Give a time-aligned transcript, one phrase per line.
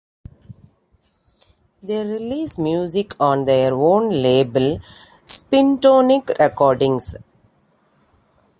[1.83, 4.79] They release music on their own label,
[5.27, 7.17] Spintonic Recordings.